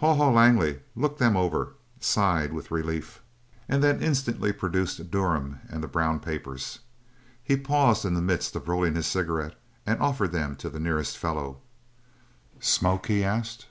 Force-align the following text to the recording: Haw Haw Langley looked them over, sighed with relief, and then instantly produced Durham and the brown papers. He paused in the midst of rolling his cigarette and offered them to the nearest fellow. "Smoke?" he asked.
Haw 0.00 0.14
Haw 0.14 0.28
Langley 0.30 0.80
looked 0.94 1.18
them 1.18 1.38
over, 1.38 1.72
sighed 2.00 2.52
with 2.52 2.70
relief, 2.70 3.22
and 3.66 3.82
then 3.82 4.02
instantly 4.02 4.52
produced 4.52 5.10
Durham 5.10 5.60
and 5.70 5.82
the 5.82 5.88
brown 5.88 6.20
papers. 6.20 6.80
He 7.42 7.56
paused 7.56 8.04
in 8.04 8.12
the 8.12 8.20
midst 8.20 8.54
of 8.54 8.68
rolling 8.68 8.94
his 8.94 9.06
cigarette 9.06 9.58
and 9.86 9.98
offered 9.98 10.32
them 10.32 10.54
to 10.56 10.68
the 10.68 10.80
nearest 10.80 11.16
fellow. 11.16 11.62
"Smoke?" 12.60 13.06
he 13.06 13.24
asked. 13.24 13.68